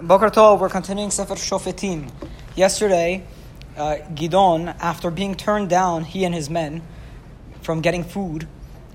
Boker 0.00 0.30
Tov, 0.30 0.60
we're 0.60 0.68
continuing 0.68 1.10
Sefer 1.10 1.34
Shofetim. 1.34 2.12
Yesterday, 2.54 3.24
uh, 3.76 3.96
Gidon, 4.14 4.76
after 4.78 5.10
being 5.10 5.34
turned 5.34 5.68
down, 5.68 6.04
he 6.04 6.24
and 6.24 6.32
his 6.32 6.48
men, 6.48 6.82
from 7.62 7.80
getting 7.80 8.04
food 8.04 8.46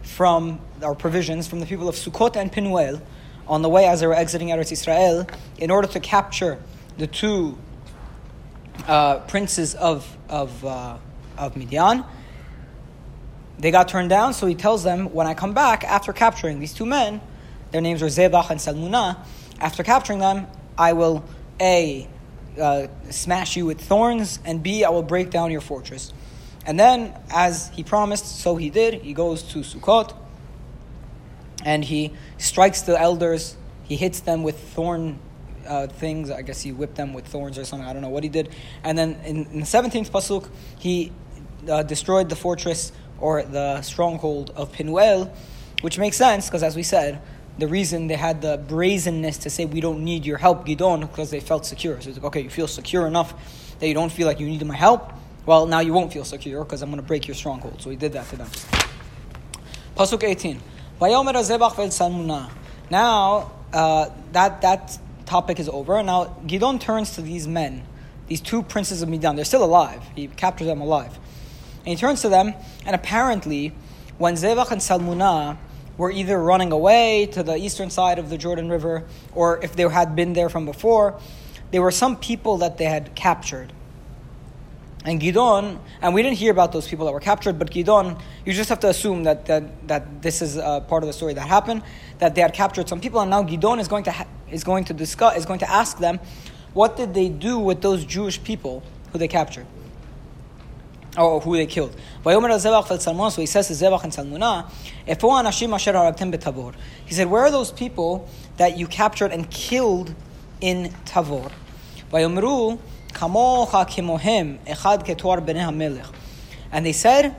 from 0.02 0.62
our 0.82 0.96
provisions 0.96 1.46
from 1.46 1.60
the 1.60 1.66
people 1.66 1.90
of 1.90 1.96
Sukkot 1.96 2.38
and 2.38 2.50
Pinuel, 2.54 3.02
on 3.50 3.62
the 3.62 3.68
way 3.68 3.86
as 3.86 4.00
they 4.00 4.08
were 4.08 4.14
exiting 4.14 4.48
Eretz 4.48 4.72
Israel, 4.72 5.28
in 5.58 5.72
order 5.72 5.90
to 5.90 6.00
capture 6.00 6.58
the 6.98 7.08
two 7.08 7.58
uh, 8.88 9.20
princes 9.20 9.76
of 9.76 10.18
of 10.30 10.64
uh, 10.64 10.98
of 11.38 11.58
Midian. 11.58 12.06
They 13.60 13.72
got 13.72 13.90
turned 13.90 14.10
down, 14.10 14.34
so 14.34 14.48
he 14.48 14.56
tells 14.56 14.86
them, 14.86 15.14
when 15.14 15.28
I 15.28 15.34
come 15.34 15.54
back 15.54 15.84
after 15.84 16.14
capturing 16.14 16.62
these 16.62 16.74
two 16.74 16.86
men, 16.86 17.20
their 17.72 17.82
names 17.82 18.02
are 18.02 18.08
Zebach 18.08 18.50
and 18.50 18.60
Salmunah. 18.60 19.18
After 19.60 19.84
capturing 19.84 20.20
them, 20.20 20.48
I 20.78 20.94
will 20.94 21.24
a 21.60 22.08
uh, 22.60 22.88
smash 23.10 23.56
you 23.56 23.66
with 23.66 23.82
thorns, 23.82 24.40
and 24.46 24.62
b 24.62 24.84
I 24.84 24.90
will 24.90 25.04
break 25.04 25.30
down 25.30 25.52
your 25.52 25.62
fortress. 25.62 26.14
And 26.66 26.80
then, 26.80 27.14
as 27.30 27.70
he 27.70 27.84
promised, 27.84 28.26
so 28.42 28.56
he 28.56 28.70
did. 28.70 29.02
He 29.02 29.14
goes 29.14 29.44
to 29.44 29.60
Sukkot, 29.60 30.16
and 31.66 31.84
he 31.84 32.14
strikes 32.38 32.82
the 32.82 33.00
elders. 33.00 33.58
He 33.84 33.96
hits 33.96 34.22
them 34.22 34.44
with 34.44 34.58
thorn 34.60 35.20
uh, 35.68 35.88
things. 35.88 36.32
I 36.32 36.42
guess 36.42 36.62
he 36.62 36.72
whipped 36.72 36.96
them 36.96 37.14
with 37.14 37.28
thorns 37.28 37.58
or 37.58 37.66
something. 37.66 37.88
I 37.88 37.94
don't 37.94 38.02
know 38.02 38.10
what 38.10 38.24
he 38.24 38.30
did. 38.30 38.50
And 38.84 38.98
then 38.98 39.20
in, 39.26 39.46
in 39.48 39.60
the 39.62 39.66
seventeenth 39.66 40.12
pasuk, 40.12 40.50
he 40.80 41.12
uh, 41.70 41.84
destroyed 41.84 42.30
the 42.30 42.36
fortress 42.36 42.92
or 43.20 43.44
the 43.44 43.82
stronghold 43.82 44.52
of 44.56 44.72
Pinuel, 44.72 45.32
which 45.82 45.98
makes 45.98 46.18
sense 46.18 46.48
because, 46.48 46.64
as 46.64 46.76
we 46.76 46.84
said, 46.84 47.22
the 47.58 47.68
reason 47.68 48.08
they 48.08 48.16
had 48.16 48.42
the 48.42 48.58
brazenness 48.68 49.38
to 49.40 49.50
say 49.50 49.66
we 49.66 49.82
don't 49.82 50.04
need 50.04 50.26
your 50.26 50.38
help, 50.38 50.66
Gidon, 50.66 51.02
because 51.02 51.30
they 51.30 51.40
felt 51.40 51.66
secure. 51.66 52.00
So 52.02 52.10
it's 52.10 52.18
like, 52.18 52.26
okay, 52.26 52.42
you 52.42 52.50
feel 52.50 52.68
secure 52.68 53.06
enough 53.06 53.34
that 53.80 53.88
you 53.88 53.94
don't 53.94 54.12
feel 54.12 54.28
like 54.28 54.40
you 54.40 54.48
need 54.48 54.66
my 54.66 54.76
help. 54.76 55.12
Well, 55.46 55.66
now 55.68 55.80
you 55.80 55.94
won't 55.94 56.12
feel 56.12 56.26
secure 56.26 56.64
because 56.64 56.82
I'm 56.82 56.90
going 56.90 57.02
to 57.02 57.08
break 57.08 57.28
your 57.28 57.36
stronghold. 57.36 57.82
So 57.82 57.90
he 57.90 57.96
did 57.96 58.14
that 58.14 58.28
to 58.30 58.38
them. 58.38 58.48
Pasuk 59.96 60.24
18. 60.24 60.60
Now 62.90 63.52
uh, 63.74 64.10
that 64.32 64.62
that 64.62 65.00
topic 65.26 65.60
is 65.60 65.68
over. 65.70 66.02
Now 66.02 66.38
Gidon 66.46 66.80
turns 66.80 67.16
to 67.16 67.22
these 67.22 67.48
men, 67.48 67.84
these 68.28 68.40
two 68.40 68.64
princes 68.64 69.02
of 69.02 69.10
Midian. 69.10 69.36
They're 69.36 69.46
still 69.46 69.64
alive. 69.64 70.02
He 70.16 70.28
captures 70.28 70.68
them 70.68 70.82
alive, 70.82 71.18
and 71.80 71.88
he 71.88 71.96
turns 71.96 72.22
to 72.22 72.30
them. 72.30 72.54
And 72.86 72.96
apparently, 72.96 73.74
when 74.18 74.36
Zebach 74.36 74.72
and 74.72 74.80
Salmunah 74.80 75.58
were 75.98 76.12
either 76.12 76.42
running 76.42 76.72
away 76.72 77.28
to 77.28 77.44
the 77.44 77.56
eastern 77.56 77.90
side 77.90 78.20
of 78.20 78.30
the 78.30 78.38
Jordan 78.38 78.70
River, 78.70 79.04
or 79.34 79.64
if 79.64 79.76
they 79.76 79.88
had 79.88 80.16
been 80.16 80.34
there 80.34 80.50
from 80.50 80.66
before, 80.66 81.20
there 81.72 81.82
were 81.82 81.92
some 81.92 82.18
people 82.18 82.58
that 82.58 82.78
they 82.78 82.86
had 82.86 83.16
captured. 83.16 83.74
And 85.06 85.22
Gidon, 85.22 85.80
and 86.02 86.14
we 86.14 86.24
didn't 86.24 86.38
hear 86.38 86.52
about 86.52 86.72
those 86.72 86.88
people 86.88 87.06
that 87.06 87.12
were 87.12 87.20
captured, 87.20 87.60
but 87.60 87.70
Gidon, 87.70 88.20
you 88.46 88.54
just 88.54 88.70
have 88.70 88.80
to 88.82 88.90
assume 88.90 89.24
that, 89.24 89.46
that, 89.48 89.88
that 89.88 90.22
this 90.22 90.42
is 90.42 90.56
a 90.56 90.84
part 90.88 91.04
of 91.04 91.08
the 91.08 91.14
story 91.14 91.34
that 91.34 91.48
happened, 91.48 91.84
that 92.20 92.36
they 92.36 92.42
had 92.42 92.54
captured 92.54 92.88
some 92.88 93.02
people, 93.02 93.20
and 93.20 93.30
now 93.30 93.44
Gidon 93.44 93.80
is 93.80 93.88
going 93.88 94.06
to, 94.06 94.12
ha- 94.12 94.28
is 94.50 94.64
going 94.64 94.86
to 94.86 94.94
discuss, 94.94 95.36
is 95.36 95.46
going 95.46 95.60
to 95.60 95.70
ask 95.70 95.98
them, 95.98 96.20
what 96.74 96.96
did 96.96 97.14
they 97.14 97.30
do 97.30 97.60
with 97.60 97.82
those 97.82 98.06
Jewish 98.06 98.42
people 98.44 98.82
who 99.12 99.20
they 99.20 99.28
captured? 99.28 99.68
Or 101.18 101.40
who 101.40 101.56
they 101.56 101.68
killed. 101.68 101.96
So 102.24 102.32
he 102.32 103.46
says 103.46 103.68
to 103.68 103.74
Zebach 103.74 104.04
and 104.04 104.12
Salmunah, 104.12 104.68
He 107.06 107.14
said, 107.14 107.30
Where 107.30 107.44
are 107.44 107.52
those 107.52 107.72
people 107.72 108.28
that 108.58 108.78
you 108.78 108.88
captured 108.88 109.32
and 109.32 109.50
killed 109.52 110.16
in 110.60 110.90
Tavor? 111.06 111.52
And 116.72 116.86
they 116.86 116.94
said, 116.94 117.36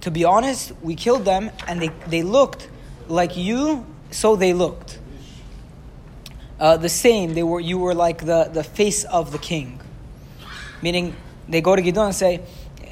to 0.00 0.10
be 0.10 0.24
honest, 0.24 0.72
we 0.82 0.94
killed 0.94 1.24
them 1.24 1.50
and 1.66 1.82
they, 1.82 1.90
they 2.06 2.22
looked 2.22 2.68
like 3.08 3.36
you, 3.36 3.86
so 4.10 4.36
they 4.36 4.52
looked. 4.52 4.98
Uh, 6.60 6.76
the 6.76 6.88
same, 6.88 7.34
they 7.34 7.42
were, 7.42 7.60
you 7.60 7.78
were 7.78 7.94
like 7.94 8.24
the, 8.24 8.44
the 8.52 8.64
face 8.64 9.04
of 9.04 9.32
the 9.32 9.38
king. 9.38 9.80
Meaning, 10.82 11.16
they 11.48 11.60
go 11.60 11.74
to 11.74 11.82
Gidon 11.82 12.06
and 12.06 12.14
say, 12.14 12.42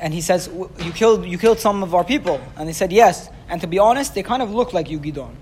and 0.01 0.13
he 0.13 0.21
says, 0.21 0.49
you 0.79 0.93
killed, 0.93 1.25
you 1.27 1.39
killed 1.39 1.59
some 1.59 1.83
of 1.83 1.95
our 1.95 2.05
people. 2.05 2.41
And 2.57 2.69
they 2.69 2.73
said, 2.73 2.93
yes. 2.93 3.29
And 3.49 3.61
to 3.61 3.67
be 3.67 3.79
honest, 3.79 4.15
they 4.15 4.23
kind 4.23 4.43
of 4.43 4.53
look 4.53 4.73
like 4.73 4.91
you, 4.91 4.99
Gidon. 4.99 5.35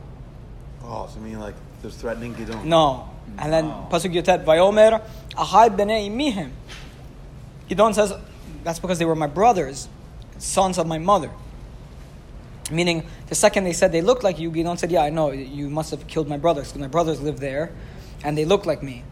Oh, 0.83 1.09
so 1.13 1.19
you 1.19 1.27
mean 1.27 1.41
like 1.41 1.55
they're 1.83 1.91
threatening 1.91 2.35
Gidon? 2.35 2.65
No. 2.65 3.11
And 3.39 3.53
then 3.53 3.65
Pasuk 3.65 4.13
Yotet, 4.13 4.45
Vayomer, 4.45 5.03
Ahai 5.31 5.75
b'nei 5.75 6.11
mihim. 6.11 6.51
Gidon 7.69 7.95
says, 7.95 8.13
that's 8.63 8.79
because 8.79 8.99
they 8.99 9.05
were 9.05 9.17
my 9.17 9.27
brothers, 9.27 9.89
sons 10.39 10.79
of 10.79 10.87
my 10.87 10.99
mother. 10.99 11.31
Meaning, 12.71 13.07
the 13.27 13.35
second 13.35 13.65
they 13.65 13.73
said 13.73 13.93
they 13.93 14.03
looked 14.03 14.23
like 14.25 14.39
you, 14.39 14.51
Gidon 14.51 14.79
said, 14.79 14.91
yeah, 14.91 15.03
I 15.03 15.11
know, 15.11 15.31
you 15.33 15.69
must 15.69 15.91
have 15.91 16.07
killed 16.07 16.29
my 16.29 16.39
brothers, 16.39 16.69
because 16.69 16.81
my 16.81 16.89
brothers 16.89 17.21
live 17.21 17.41
there, 17.41 17.73
and 18.23 18.39
they 18.39 18.45
look 18.45 18.67
like 18.67 18.83
me. 18.83 19.05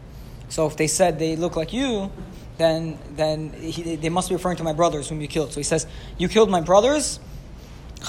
So 0.49 0.67
if 0.67 0.77
they 0.77 0.87
said 0.87 1.19
they 1.19 1.35
look 1.35 1.55
like 1.55 1.73
you, 1.73 2.11
then, 2.63 2.97
then 3.15 3.51
he, 3.51 3.95
they 3.97 4.09
must 4.09 4.29
be 4.29 4.35
referring 4.35 4.57
to 4.57 4.63
my 4.63 4.73
brothers 4.73 5.09
whom 5.09 5.19
you 5.21 5.27
killed. 5.27 5.51
So 5.51 5.59
he 5.59 5.63
says, 5.63 5.85
you 6.17 6.29
killed 6.29 6.49
my 6.49 6.61
brothers? 6.61 7.19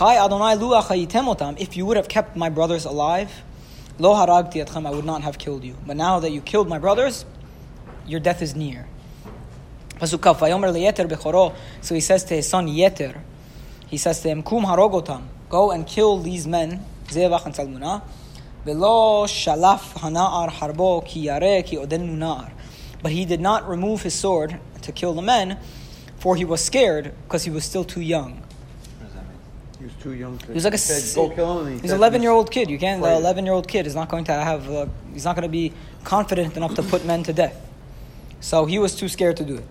If 0.01 1.77
you 1.77 1.87
would 1.87 1.97
have 1.97 2.09
kept 2.09 2.37
my 2.37 2.49
brothers 2.49 2.85
alive, 2.85 3.31
I 4.01 4.91
would 4.91 5.05
not 5.05 5.23
have 5.23 5.39
killed 5.39 5.65
you. 5.65 5.77
But 5.87 5.97
now 5.97 6.21
that 6.21 6.31
you 6.31 6.41
killed 6.41 6.69
my 6.69 6.79
brothers, 6.79 7.25
your 8.07 8.21
death 8.21 8.43
is 8.43 8.55
near. 8.57 8.87
So 10.01 10.19
he 11.95 12.01
says 12.01 12.25
to 12.25 12.35
his 12.35 12.49
son 12.49 12.67
Yeter, 12.67 13.21
he 13.87 13.97
says 13.97 14.21
to 14.23 14.29
him, 14.29 14.43
Kum 14.43 14.65
harogotam, 14.65 15.27
go 15.49 15.71
and 15.71 15.87
kill 15.87 16.19
these 16.19 16.47
men, 16.47 16.85
Zevach 17.07 17.45
and 17.47 17.55
yare 21.17 21.63
ki 21.63 21.77
odenu 21.77 22.17
na'ar. 22.17 22.51
But 23.05 23.13
he 23.13 23.27
did 23.27 23.43
not 23.43 23.69
remove 23.69 24.01
his 24.01 24.15
sword 24.15 24.59
to 24.81 24.91
kill 24.91 25.13
the 25.13 25.21
men, 25.21 25.59
for 26.17 26.37
he 26.37 26.47
was 26.47 26.65
scared 26.65 27.13
because 27.25 27.45
he 27.45 27.51
was 27.51 27.63
still 27.63 27.85
too 27.85 28.01
young. 28.01 28.43
He 29.79 29.85
was 29.85 29.93
too 30.01 30.15
young. 30.15 30.39
To, 30.39 30.47
He 30.47 30.53
was 30.55 30.65
like 30.65 30.73
a 30.73 30.79
said, 30.79 31.15
go 31.15 31.29
kill 31.29 31.67
him. 31.67 31.75
he 31.75 31.81
He's 31.81 31.91
an 31.91 31.99
11 31.99 32.23
year 32.23 32.31
old 32.31 32.51
kid. 32.51 32.71
You 32.71 32.79
can't. 32.79 33.03
The 33.03 33.13
11 33.13 33.45
year 33.45 33.53
old 33.53 33.69
kid 33.69 33.87
is 33.87 33.95
not 33.95 34.09
going 34.09 34.25
to 34.25 34.33
have. 34.33 34.71
Uh, 34.71 34.87
he's 35.13 35.27
not 35.27 35.37
going 35.37 35.43
to 35.43 35.51
be 35.51 35.75
confident 36.03 36.57
enough 36.57 36.77
to 36.77 36.83
put 36.83 37.05
men 37.05 37.23
to 37.25 37.35
death. 37.35 37.55
So 38.41 38.65
he 38.65 38.79
was 38.79 38.95
too 38.95 39.11
scared 39.11 39.37
to 39.37 39.45
do 39.45 39.57
it. 39.57 39.67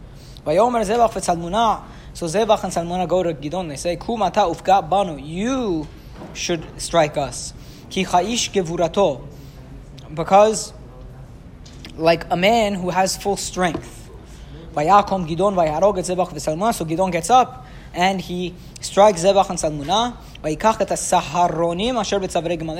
Vayomer 0.45 0.85
Zebach 0.85 1.13
v'Salmunah. 1.13 1.81
So 2.13 2.27
Zebach 2.27 2.63
and 2.63 2.71
Salmunah 2.71 3.09
go 3.09 3.23
to 3.23 3.33
Gidon. 3.33 3.67
They 3.67 3.77
say, 3.77 3.97
"Kumata 3.97 4.45
ufga 4.55 4.87
banu. 4.87 5.17
You 5.17 5.87
should 6.35 6.63
strike 6.79 7.17
us. 7.17 7.55
Ki 7.89 8.05
chaish 8.05 8.51
gevurato. 8.51 9.27
Because, 10.13 10.71
like 11.97 12.25
a 12.31 12.35
man 12.35 12.75
who 12.75 12.89
has 12.89 13.17
full 13.17 13.37
strength. 13.37 14.09
Zebach. 16.05 16.75
So 16.75 16.85
Gidon 16.85 17.11
gets 17.11 17.29
up 17.29 17.67
and 17.93 18.19
he 18.19 18.55
strikes 18.81 19.23
Zebach 19.23 19.49
and 19.49 19.59
Salmunah. 19.59 20.17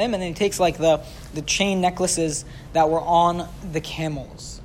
And 0.03 0.13
then 0.13 0.21
he 0.21 0.33
takes 0.33 0.59
like 0.59 0.77
the, 0.77 1.01
the 1.33 1.41
chain 1.43 1.81
necklaces 1.81 2.45
that 2.73 2.89
were 2.89 3.01
on 3.01 3.47
the 3.71 3.79
camels. 3.79 4.59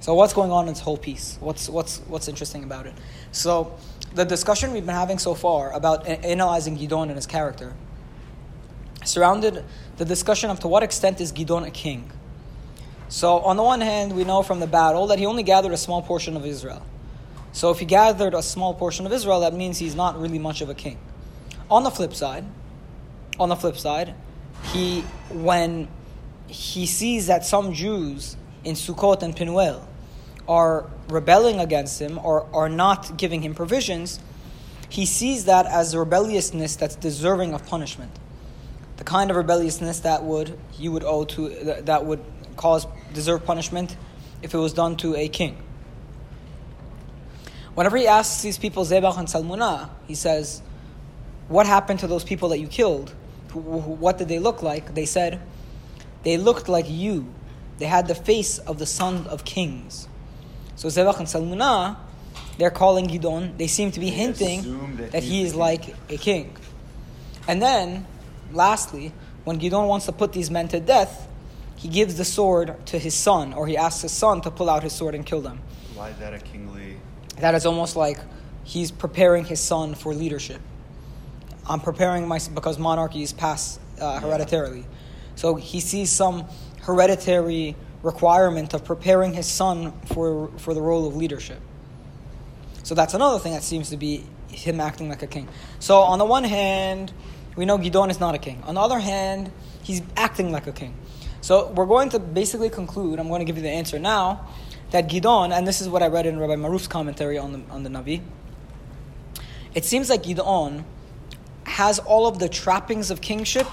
So 0.00 0.14
what's 0.14 0.34
going 0.34 0.50
on 0.50 0.66
in 0.68 0.74
this 0.74 0.82
whole 0.82 0.98
piece? 0.98 1.38
What's, 1.40 1.68
what's, 1.68 2.00
what's 2.00 2.28
interesting 2.28 2.64
about 2.64 2.86
it? 2.86 2.92
So 3.32 3.78
the 4.14 4.24
discussion 4.24 4.72
we've 4.72 4.84
been 4.84 4.94
having 4.94 5.18
so 5.18 5.34
far 5.34 5.72
about 5.72 6.06
analyzing 6.06 6.76
Gidon 6.76 7.04
and 7.04 7.16
his 7.16 7.26
character 7.26 7.72
surrounded 9.04 9.64
the 9.96 10.04
discussion 10.04 10.50
of 10.50 10.60
to 10.60 10.68
what 10.68 10.82
extent 10.82 11.20
is 11.20 11.32
Gidon 11.32 11.66
a 11.66 11.70
king. 11.70 12.10
So 13.14 13.38
on 13.38 13.56
the 13.56 13.62
one 13.62 13.80
hand, 13.80 14.16
we 14.16 14.24
know 14.24 14.42
from 14.42 14.58
the 14.58 14.66
battle 14.66 15.06
that 15.06 15.20
he 15.20 15.26
only 15.26 15.44
gathered 15.44 15.70
a 15.70 15.76
small 15.76 16.02
portion 16.02 16.36
of 16.36 16.44
Israel. 16.44 16.84
So 17.52 17.70
if 17.70 17.78
he 17.78 17.84
gathered 17.84 18.34
a 18.34 18.42
small 18.42 18.74
portion 18.74 19.06
of 19.06 19.12
Israel, 19.12 19.38
that 19.42 19.54
means 19.54 19.78
he's 19.78 19.94
not 19.94 20.20
really 20.20 20.40
much 20.40 20.62
of 20.62 20.68
a 20.68 20.74
king. 20.74 20.98
On 21.70 21.84
the 21.84 21.92
flip 21.92 22.12
side, 22.12 22.44
on 23.38 23.50
the 23.50 23.54
flip 23.54 23.76
side, 23.76 24.14
he 24.72 25.02
when 25.30 25.86
he 26.48 26.86
sees 26.86 27.28
that 27.28 27.46
some 27.46 27.72
Jews 27.72 28.36
in 28.64 28.74
Sukkot 28.74 29.22
and 29.22 29.36
Pinuel 29.36 29.84
are 30.48 30.90
rebelling 31.08 31.60
against 31.60 32.02
him 32.02 32.18
or 32.18 32.48
are 32.52 32.68
not 32.68 33.16
giving 33.16 33.42
him 33.42 33.54
provisions, 33.54 34.18
he 34.88 35.06
sees 35.06 35.44
that 35.44 35.66
as 35.66 35.94
rebelliousness 35.94 36.74
that's 36.74 36.96
deserving 36.96 37.54
of 37.54 37.64
punishment. 37.64 38.10
The 38.96 39.04
kind 39.04 39.30
of 39.30 39.36
rebelliousness 39.36 40.00
that 40.00 40.24
would 40.24 40.58
you 40.76 40.90
would 40.90 41.04
owe 41.04 41.24
to 41.26 41.82
that 41.82 42.04
would 42.06 42.24
cause 42.56 42.86
deserve 43.14 43.44
punishment 43.44 43.96
if 44.42 44.52
it 44.54 44.58
was 44.58 44.72
done 44.74 44.96
to 44.96 45.14
a 45.16 45.28
king. 45.28 45.56
Whenever 47.74 47.96
he 47.96 48.06
asks 48.06 48.42
these 48.42 48.58
people 48.58 48.84
Zebach 48.84 49.18
and 49.18 49.26
Salmunah, 49.26 49.88
he 50.06 50.14
says, 50.14 50.62
"What 51.48 51.66
happened 51.66 52.00
to 52.00 52.06
those 52.06 52.24
people 52.24 52.48
that 52.50 52.58
you 52.58 52.68
killed? 52.68 53.14
Wh- 53.50 53.82
wh- 53.82 54.00
What 54.00 54.18
did 54.18 54.28
they 54.28 54.38
look 54.38 54.62
like?" 54.62 54.94
They 54.94 55.06
said, 55.06 55.40
"They 56.22 56.36
looked 56.36 56.68
like 56.68 56.86
you, 56.88 57.26
they 57.78 57.86
had 57.86 58.06
the 58.06 58.14
face 58.14 58.58
of 58.58 58.78
the 58.78 58.86
son 58.86 59.26
of 59.28 59.44
kings. 59.44 60.06
So 60.76 60.88
Zebach 60.88 61.18
and 61.18 61.26
Salmunah, 61.26 61.96
they're 62.58 62.70
calling 62.70 63.08
Gidon, 63.08 63.56
they 63.58 63.66
seem 63.66 63.90
to 63.92 64.00
be 64.00 64.10
hinting 64.10 64.96
that, 64.96 65.12
that 65.12 65.22
he 65.24 65.40
he's 65.40 65.48
is 65.50 65.54
like 65.56 65.94
a 66.08 66.16
king. 66.16 66.56
And 67.48 67.60
then, 67.60 68.06
lastly, 68.52 69.12
when 69.44 69.58
Gidon 69.58 69.88
wants 69.88 70.06
to 70.06 70.12
put 70.12 70.32
these 70.32 70.50
men 70.50 70.68
to 70.68 70.80
death, 70.80 71.26
he 71.76 71.88
gives 71.88 72.16
the 72.16 72.24
sword 72.24 72.86
to 72.86 72.98
his 72.98 73.14
son, 73.14 73.52
or 73.52 73.66
he 73.66 73.76
asks 73.76 74.02
his 74.02 74.12
son 74.12 74.40
to 74.42 74.50
pull 74.50 74.70
out 74.70 74.82
his 74.82 74.92
sword 74.92 75.14
and 75.14 75.24
kill 75.26 75.40
them. 75.40 75.60
Why 75.94 76.10
is 76.10 76.18
that 76.18 76.34
a 76.34 76.38
kingly? 76.38 76.96
That 77.38 77.54
is 77.54 77.66
almost 77.66 77.96
like 77.96 78.18
he's 78.64 78.90
preparing 78.90 79.44
his 79.44 79.60
son 79.60 79.94
for 79.94 80.14
leadership. 80.14 80.60
I'm 81.68 81.80
preparing 81.80 82.28
my 82.28 82.40
because 82.52 82.78
monarchies 82.78 83.32
pass 83.32 83.78
uh, 84.00 84.20
hereditarily, 84.20 84.84
so 85.34 85.54
he 85.54 85.80
sees 85.80 86.10
some 86.10 86.46
hereditary 86.82 87.76
requirement 88.02 88.74
of 88.74 88.84
preparing 88.84 89.32
his 89.32 89.46
son 89.46 89.92
for 90.12 90.50
for 90.58 90.74
the 90.74 90.82
role 90.82 91.06
of 91.06 91.16
leadership. 91.16 91.60
So 92.82 92.94
that's 92.94 93.14
another 93.14 93.38
thing 93.38 93.52
that 93.52 93.62
seems 93.62 93.90
to 93.90 93.96
be 93.96 94.26
him 94.48 94.80
acting 94.80 95.08
like 95.08 95.22
a 95.22 95.26
king. 95.26 95.48
So 95.78 96.00
on 96.00 96.18
the 96.18 96.24
one 96.24 96.44
hand, 96.44 97.12
we 97.56 97.64
know 97.64 97.78
Gidon 97.78 98.10
is 98.10 98.20
not 98.20 98.34
a 98.34 98.38
king. 98.38 98.62
On 98.66 98.74
the 98.74 98.80
other 98.80 98.98
hand, 98.98 99.50
he's 99.82 100.02
acting 100.16 100.52
like 100.52 100.66
a 100.66 100.72
king. 100.72 100.94
So 101.44 101.66
we're 101.72 101.84
going 101.84 102.08
to 102.08 102.18
basically 102.18 102.70
conclude. 102.70 103.20
I'm 103.20 103.28
going 103.28 103.40
to 103.40 103.44
give 103.44 103.58
you 103.58 103.62
the 103.62 103.68
answer 103.68 103.98
now 103.98 104.48
that 104.92 105.10
Gidon, 105.10 105.52
and 105.52 105.68
this 105.68 105.82
is 105.82 105.90
what 105.90 106.02
I 106.02 106.06
read 106.06 106.24
in 106.24 106.38
Rabbi 106.38 106.56
Maruf's 106.56 106.88
commentary 106.88 107.36
on 107.36 107.52
the 107.52 107.60
on 107.68 107.82
the 107.82 107.90
Navi. 107.90 108.22
It 109.74 109.84
seems 109.84 110.08
like 110.08 110.22
Gidon 110.22 110.84
has 111.64 111.98
all 111.98 112.26
of 112.26 112.38
the 112.38 112.48
trappings 112.48 113.10
of 113.10 113.20
kingship 113.20 113.66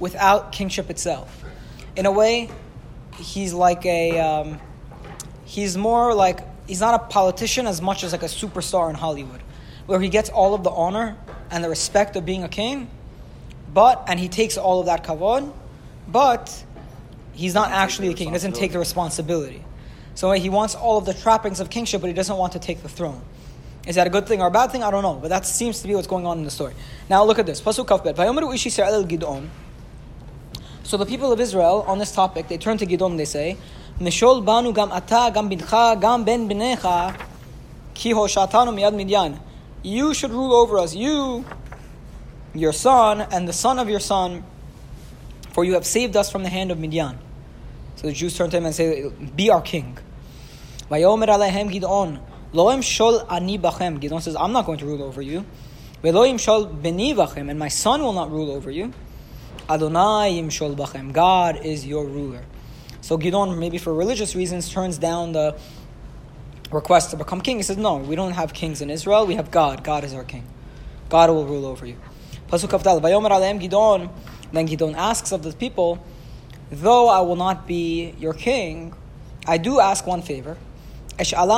without 0.00 0.50
kingship 0.50 0.90
itself. 0.90 1.44
In 1.94 2.06
a 2.06 2.10
way, 2.10 2.50
he's 3.18 3.54
like 3.54 3.86
a 3.86 4.18
um, 4.18 4.58
he's 5.44 5.76
more 5.76 6.12
like 6.12 6.40
he's 6.66 6.80
not 6.80 7.00
a 7.00 7.06
politician 7.06 7.68
as 7.68 7.80
much 7.80 8.02
as 8.02 8.10
like 8.10 8.24
a 8.24 8.32
superstar 8.40 8.90
in 8.90 8.96
Hollywood, 8.96 9.42
where 9.86 10.00
he 10.00 10.08
gets 10.08 10.28
all 10.28 10.54
of 10.54 10.64
the 10.64 10.70
honor 10.70 11.16
and 11.52 11.62
the 11.62 11.68
respect 11.68 12.16
of 12.16 12.26
being 12.26 12.42
a 12.42 12.48
king, 12.48 12.90
but 13.72 14.02
and 14.08 14.18
he 14.18 14.28
takes 14.28 14.58
all 14.58 14.80
of 14.80 14.86
that 14.86 15.04
kavod, 15.04 15.52
but 16.08 16.64
he's 17.36 17.54
not 17.54 17.70
actually 17.70 18.08
a 18.08 18.14
king. 18.14 18.28
He 18.28 18.32
doesn't 18.32 18.54
take 18.54 18.72
the 18.72 18.78
responsibility. 18.78 19.62
So 20.14 20.32
he 20.32 20.48
wants 20.48 20.74
all 20.74 20.98
of 20.98 21.04
the 21.04 21.14
trappings 21.14 21.60
of 21.60 21.68
kingship, 21.70 22.00
but 22.00 22.08
he 22.08 22.14
doesn't 22.14 22.36
want 22.36 22.54
to 22.54 22.58
take 22.58 22.82
the 22.82 22.88
throne. 22.88 23.20
Is 23.86 23.94
that 23.94 24.06
a 24.06 24.10
good 24.10 24.26
thing 24.26 24.40
or 24.40 24.48
a 24.48 24.50
bad 24.50 24.72
thing? 24.72 24.82
I 24.82 24.90
don't 24.90 25.02
know, 25.02 25.14
but 25.14 25.28
that 25.28 25.46
seems 25.46 25.80
to 25.82 25.86
be 25.86 25.94
what's 25.94 26.08
going 26.08 26.26
on 26.26 26.38
in 26.38 26.44
the 26.44 26.50
story. 26.50 26.74
Now 27.08 27.22
look 27.24 27.38
at 27.38 27.46
this. 27.46 27.60
Pasuk 27.60 27.86
Kafbet. 27.86 28.14
"Vayomeru 28.16 28.52
ish 28.52 28.64
Yisrael 28.64 28.92
el 28.92 29.04
Gidon." 29.04 29.48
So 30.82 30.96
the 30.96 31.06
people 31.06 31.30
of 31.32 31.40
Israel 31.40 31.84
on 31.86 31.98
this 31.98 32.12
topic, 32.12 32.48
they 32.48 32.58
turn 32.58 32.78
to 32.78 32.86
Gidon 32.86 33.16
they 33.16 33.24
say, 33.26 33.56
"Mishol 34.00 34.44
banu 34.44 34.72
gam 34.72 34.90
ata 34.90 35.30
gam 35.32 35.48
bincha 35.48 36.00
gam 36.00 36.24
ben 36.24 36.48
binecha 36.48 37.14
ki 37.94 38.12
hoshatanu 38.12 38.74
miyad 38.74 38.94
midyan." 38.94 39.38
You 39.82 40.14
should 40.14 40.32
rule 40.32 40.54
over 40.54 40.78
us. 40.78 40.94
You, 40.96 41.44
your 42.54 42.72
son, 42.72 43.20
and 43.20 43.46
the 43.46 43.52
son 43.52 43.78
of 43.78 43.88
your 43.88 44.00
son, 44.00 44.42
for 45.52 45.64
you 45.64 45.74
have 45.74 45.86
saved 45.86 46.16
us 46.16 46.28
from 46.28 46.42
the 46.42 46.48
hand 46.48 46.72
of 46.72 46.78
Midian. 46.78 47.18
So 47.96 48.06
the 48.06 48.12
Jews 48.12 48.36
turn 48.36 48.50
to 48.50 48.56
him 48.56 48.66
and 48.66 48.74
say, 48.74 49.10
"Be 49.34 49.50
our 49.50 49.60
king." 49.60 49.98
Gidon. 50.90 52.20
Shol 52.52 53.26
ani. 53.30 53.58
Gidon 53.58 54.22
says, 54.22 54.36
I'm 54.36 54.52
not 54.52 54.66
going 54.66 54.78
to 54.78 54.86
rule 54.86 55.02
over 55.02 55.20
you. 55.22 55.44
And 56.02 57.58
my 57.58 57.68
son 57.68 58.02
will 58.02 58.12
not 58.12 58.30
rule 58.30 58.52
over 58.52 58.70
you. 58.70 58.92
Adonai. 59.68 60.48
God 61.12 61.64
is 61.64 61.86
your 61.86 62.06
ruler. 62.06 62.44
So 63.00 63.18
Gidon, 63.18 63.58
maybe 63.58 63.78
for 63.78 63.92
religious 63.92 64.36
reasons, 64.36 64.70
turns 64.70 64.98
down 64.98 65.32
the 65.32 65.58
request 66.70 67.10
to 67.10 67.16
become 67.16 67.40
king. 67.40 67.56
He 67.56 67.62
says, 67.62 67.76
No, 67.76 67.96
we 67.96 68.14
don't 68.14 68.32
have 68.32 68.52
kings 68.52 68.80
in 68.80 68.90
Israel. 68.90 69.26
We 69.26 69.34
have 69.34 69.50
God. 69.50 69.82
God 69.82 70.04
is 70.04 70.14
our 70.14 70.24
king. 70.24 70.46
God 71.08 71.30
will 71.30 71.46
rule 71.46 71.66
over 71.66 71.86
you. 71.86 71.96
Pasuk 72.48 72.70
Gidon. 72.70 74.10
Then 74.52 74.68
Gidon 74.68 74.94
asks 74.94 75.32
of 75.32 75.42
the 75.42 75.52
people, 75.52 75.98
Though 76.70 77.08
I 77.08 77.20
will 77.20 77.36
not 77.36 77.66
be 77.66 78.14
your 78.18 78.34
king, 78.34 78.94
I 79.46 79.58
do 79.58 79.78
ask 79.78 80.06
one 80.06 80.22
favor. 80.22 80.56
I'm 81.18 81.50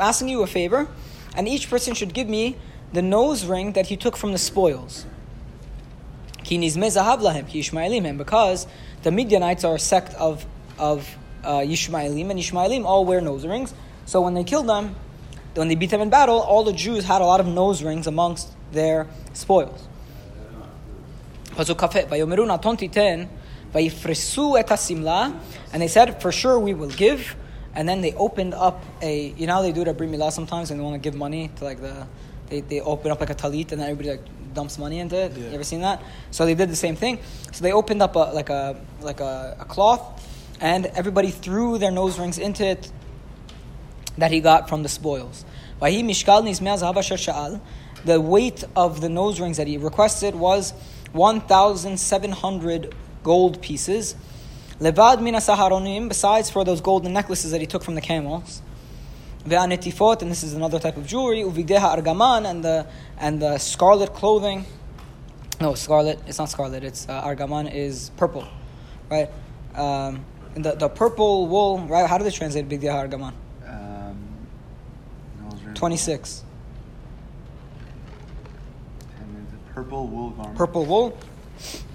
asking 0.00 0.28
you 0.28 0.42
a 0.42 0.46
favor, 0.46 0.88
and 1.36 1.48
each 1.48 1.68
person 1.68 1.94
should 1.94 2.14
give 2.14 2.28
me 2.28 2.56
the 2.92 3.02
nose 3.02 3.44
ring 3.44 3.72
that 3.72 3.86
he 3.86 3.96
took 3.96 4.16
from 4.16 4.32
the 4.32 4.38
spoils. 4.38 5.06
Because 6.42 8.66
the 9.02 9.10
Midianites 9.10 9.64
are 9.64 9.74
a 9.74 9.78
sect 9.78 10.14
of, 10.14 10.46
of 10.78 11.16
uh, 11.44 11.58
Yishmaelim, 11.58 12.30
and 12.30 12.40
Yishmaelim 12.40 12.84
all 12.84 13.04
wear 13.04 13.20
nose 13.20 13.46
rings. 13.46 13.74
So 14.06 14.22
when 14.22 14.34
they 14.34 14.44
killed 14.44 14.66
them, 14.66 14.96
when 15.54 15.68
they 15.68 15.74
beat 15.74 15.90
them 15.90 16.00
in 16.00 16.10
battle, 16.10 16.40
all 16.40 16.64
the 16.64 16.72
Jews 16.72 17.04
had 17.04 17.20
a 17.20 17.24
lot 17.24 17.40
of 17.40 17.46
nose 17.46 17.82
rings 17.82 18.06
amongst 18.06 18.48
their 18.72 19.06
spoils. 19.32 19.86
Pasuk 21.60 21.76
kafet, 21.76 22.08
vayomeru 22.08 22.46
naton 22.46 22.74
titen, 22.74 23.28
vayifresu 23.74 24.58
et 24.58 24.66
hasimla, 24.66 25.38
and 25.74 25.82
they 25.82 25.88
said, 25.88 26.22
for 26.22 26.32
sure 26.32 26.58
we 26.58 26.72
will 26.72 26.88
give. 26.88 27.36
And 27.74 27.86
then 27.86 28.00
they 28.00 28.14
opened 28.14 28.54
up 28.54 28.82
a, 29.02 29.34
you 29.36 29.46
know 29.46 29.56
how 29.56 29.62
they 29.62 29.70
do 29.70 29.82
it 29.82 29.88
at 29.88 29.98
Brit 29.98 30.10
Milah 30.10 30.32
sometimes, 30.32 30.70
and 30.70 30.80
they 30.80 30.84
want 30.84 30.94
to 30.94 30.98
give 30.98 31.14
money 31.14 31.50
to 31.56 31.64
like 31.64 31.82
the, 31.82 32.06
they, 32.48 32.62
they 32.62 32.80
open 32.80 33.10
up 33.10 33.20
like 33.20 33.28
a 33.28 33.34
talit, 33.34 33.72
and 33.72 33.80
then 33.80 33.90
everybody 33.90 34.08
like 34.08 34.54
dumps 34.54 34.78
money 34.78 35.00
into 35.00 35.16
it. 35.16 35.36
You 35.36 35.50
ever 35.52 35.62
seen 35.62 35.82
that? 35.82 36.02
So 36.30 36.46
they 36.46 36.54
did 36.54 36.70
the 36.70 36.76
same 36.76 36.96
thing. 36.96 37.18
So 37.52 37.62
they 37.62 37.72
opened 37.72 38.00
up 38.00 38.16
a, 38.16 38.32
like 38.32 38.48
a 38.48 38.80
like 39.02 39.20
a, 39.20 39.58
a 39.60 39.66
cloth, 39.66 40.26
and 40.62 40.86
everybody 40.86 41.30
threw 41.30 41.76
their 41.76 41.90
nose 41.90 42.18
rings 42.18 42.38
into 42.38 42.66
it 42.66 42.90
that 44.16 44.30
he 44.30 44.40
got 44.40 44.70
from 44.70 44.82
the 44.82 44.88
spoils. 44.88 45.44
Vahi 45.78 46.02
mishkal 46.02 46.42
nismei 46.42 46.80
zahav. 46.80 47.60
The 48.02 48.18
weight 48.18 48.64
of 48.74 49.02
the 49.02 49.10
nose 49.10 49.38
rings 49.38 49.58
that 49.58 49.66
he 49.66 49.76
requested 49.76 50.34
was 50.34 50.72
1,700 51.12 52.94
gold 53.22 53.60
pieces. 53.60 54.16
Levad 54.80 55.20
mina 55.20 55.38
saharonim, 55.38 56.08
besides 56.08 56.48
for 56.50 56.64
those 56.64 56.80
golden 56.80 57.12
necklaces 57.12 57.50
that 57.50 57.60
he 57.60 57.66
took 57.66 57.82
from 57.82 57.94
the 57.94 58.00
camels. 58.00 58.62
Ve'anetifot, 59.44 60.22
and 60.22 60.30
this 60.30 60.42
is 60.42 60.54
another 60.54 60.78
type 60.78 60.96
of 60.96 61.06
jewelry. 61.06 61.42
Uvigdeha 61.42 61.96
argaman, 61.96 62.48
and 62.48 62.64
the, 62.64 62.86
and 63.18 63.40
the 63.40 63.58
scarlet 63.58 64.12
clothing. 64.14 64.64
No, 65.60 65.74
scarlet, 65.74 66.18
it's 66.26 66.38
not 66.38 66.48
scarlet, 66.48 66.82
it's 66.84 67.06
uh, 67.08 67.22
argaman 67.22 67.72
is 67.72 68.10
purple, 68.16 68.48
right? 69.10 69.28
Um, 69.74 70.24
the, 70.54 70.72
the 70.72 70.88
purple 70.88 71.46
wool, 71.46 71.80
right? 71.80 72.08
How 72.08 72.16
do 72.18 72.24
they 72.24 72.30
translate 72.30 72.68
Bigdeha 72.68 73.08
argaman? 73.08 73.34
Um, 73.66 74.18
nose 75.42 75.62
ring. 75.62 75.74
26. 75.74 76.44
And 79.20 79.46
the 79.48 79.69
purple 79.82 80.06
wool 80.06 80.30
garment. 80.30 80.58
purple 80.58 80.84
wool. 80.84 81.18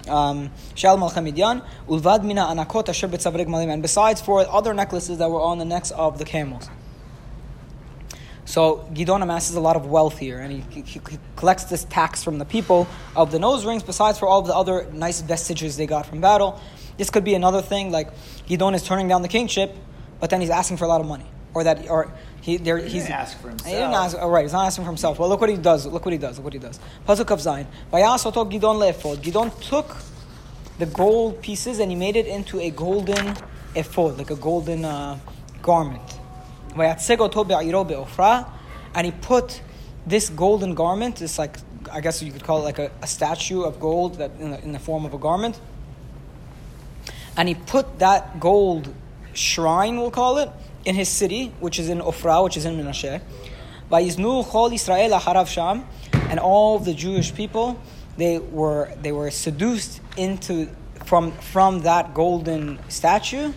Um, 0.08 0.50
Ulvad 0.76 2.24
Mina 2.24 2.42
Anakot 2.42 2.88
Asher 2.88 3.08
Malim, 3.08 3.70
and 3.70 3.82
besides 3.82 4.20
for 4.20 4.48
other 4.48 4.74
necklaces 4.74 5.18
that 5.18 5.30
were 5.30 5.40
on 5.40 5.58
the 5.58 5.64
necks 5.64 5.90
of 5.90 6.18
the 6.18 6.24
camels. 6.24 6.68
So 8.44 8.88
Gidon 8.92 9.22
amasses 9.22 9.56
a 9.56 9.60
lot 9.60 9.74
of 9.74 9.86
wealth 9.86 10.18
here, 10.18 10.38
and 10.38 10.52
he, 10.52 10.82
he, 10.82 10.82
he 10.82 11.18
collects 11.34 11.64
this 11.64 11.82
tax 11.84 12.22
from 12.22 12.38
the 12.38 12.44
people 12.44 12.86
of 13.16 13.32
the 13.32 13.40
nose 13.40 13.64
rings, 13.64 13.82
besides 13.82 14.20
for 14.20 14.28
all 14.28 14.38
of 14.38 14.46
the 14.46 14.54
other 14.54 14.88
nice 14.92 15.20
vestiges 15.20 15.76
they 15.76 15.86
got 15.86 16.06
from 16.06 16.20
battle. 16.20 16.60
This 16.96 17.10
could 17.10 17.24
be 17.24 17.34
another 17.34 17.60
thing, 17.60 17.90
like 17.90 18.14
Gidon 18.46 18.74
is 18.74 18.84
turning 18.84 19.08
down 19.08 19.22
the 19.22 19.28
kingship, 19.28 19.74
but 20.20 20.30
then 20.30 20.40
he's 20.40 20.50
asking 20.50 20.76
for 20.76 20.84
a 20.84 20.88
lot 20.88 21.00
of 21.00 21.08
money, 21.08 21.26
or 21.56 21.64
that, 21.64 21.88
or 21.88 22.12
he, 22.42 22.58
there, 22.58 22.76
He 22.76 22.90
he's 22.90 23.04
didn't 23.04 23.14
ask 23.14 23.40
for 23.40 23.48
himself. 23.48 23.72
He 23.72 23.80
didn't 23.80 23.94
ask. 23.94 24.14
Oh, 24.20 24.28
right, 24.28 24.42
he's 24.42 24.52
not 24.52 24.66
asking 24.66 24.84
for 24.84 24.90
himself. 24.90 25.18
Well, 25.18 25.30
look 25.30 25.40
what 25.40 25.48
he 25.48 25.56
does. 25.56 25.86
Look 25.86 26.04
what 26.04 26.12
he 26.12 26.18
does. 26.18 26.36
Look 26.36 26.44
what 26.44 26.52
he 26.52 26.58
does. 26.58 26.78
Pasuk 27.08 27.30
of 27.30 27.40
Zion. 27.40 27.66
Vayasoto 27.90 28.44
Gidon 28.44 28.76
le'ephod. 28.76 29.16
Gidon 29.16 29.58
took 29.66 29.96
the 30.78 30.84
gold 30.84 31.40
pieces 31.40 31.78
and 31.78 31.90
he 31.90 31.96
made 31.96 32.14
it 32.14 32.26
into 32.26 32.60
a 32.60 32.68
golden 32.68 33.34
ephod, 33.74 34.18
like 34.18 34.30
a 34.30 34.36
golden 34.36 34.84
uh, 34.84 35.18
garment. 35.62 36.20
Vayatsegoto 36.74 37.48
be'iro 37.48 37.84
be'ofra. 37.84 38.46
And 38.94 39.06
he 39.06 39.12
put 39.12 39.62
this 40.06 40.28
golden 40.28 40.74
garment, 40.74 41.16
this 41.16 41.38
like, 41.38 41.56
I 41.90 42.02
guess 42.02 42.22
you 42.22 42.32
could 42.32 42.44
call 42.44 42.58
it 42.60 42.64
like 42.64 42.78
a, 42.78 42.90
a 43.00 43.06
statue 43.06 43.62
of 43.62 43.80
gold 43.80 44.16
that 44.16 44.32
in 44.38 44.50
the, 44.50 44.62
in 44.62 44.72
the 44.72 44.78
form 44.78 45.06
of 45.06 45.14
a 45.14 45.18
garment. 45.18 45.58
And 47.34 47.48
he 47.48 47.54
put 47.54 47.98
that 48.00 48.40
gold 48.40 48.92
shrine, 49.32 49.96
we'll 49.96 50.10
call 50.10 50.36
it, 50.36 50.50
in 50.86 50.94
his 50.94 51.08
city, 51.08 51.52
which 51.60 51.78
is 51.78 51.90
in 51.90 51.98
Ofra, 51.98 52.42
which 52.44 52.56
is 52.56 52.64
in 52.64 52.76
Menashe. 52.78 53.20
Vayiznu 53.90 54.44
chol 54.46 54.72
Israel 54.72 55.18
harav 55.20 55.48
sham, 55.48 55.84
and 56.30 56.40
all 56.40 56.78
the 56.78 56.94
Jewish 56.94 57.34
people, 57.34 57.78
they 58.16 58.38
were 58.38 58.90
they 59.02 59.12
were 59.12 59.30
seduced 59.30 60.00
into 60.16 60.68
from 61.04 61.32
from 61.32 61.82
that 61.82 62.14
golden 62.14 62.78
statue. 62.88 63.52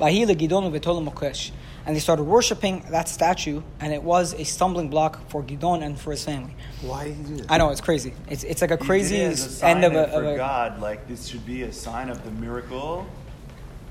Vahi 0.00 0.26
legidon 0.26 0.72
v'tol 0.72 1.06
mokesh. 1.08 1.52
and 1.84 1.96
they 1.96 2.00
started 2.00 2.24
worshiping 2.24 2.84
that 2.90 3.08
statue, 3.08 3.62
and 3.80 3.92
it 3.92 4.02
was 4.02 4.34
a 4.34 4.44
stumbling 4.44 4.88
block 4.88 5.28
for 5.28 5.42
Gidon 5.42 5.82
and 5.84 5.98
for 5.98 6.10
his 6.12 6.24
family. 6.24 6.54
Why 6.80 7.04
did 7.04 7.16
he 7.16 7.22
do 7.24 7.36
that? 7.36 7.52
I 7.52 7.58
know 7.58 7.70
it's 7.70 7.80
crazy. 7.80 8.14
It's 8.28 8.44
it's 8.44 8.62
like 8.62 8.70
a 8.70 8.78
crazy 8.78 9.16
did 9.16 9.32
it 9.32 9.62
a 9.62 9.66
end 9.66 9.84
of 9.84 9.94
a, 9.94 10.06
for 10.08 10.24
of 10.24 10.34
a 10.34 10.36
God. 10.36 10.80
Like 10.80 11.06
this 11.08 11.26
should 11.28 11.44
be 11.44 11.62
a 11.62 11.72
sign 11.72 12.08
of 12.08 12.24
the 12.24 12.30
miracle, 12.30 13.06